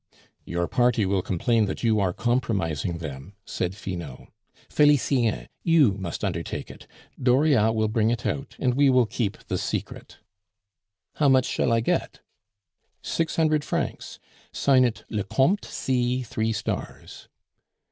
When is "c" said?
15.65-16.23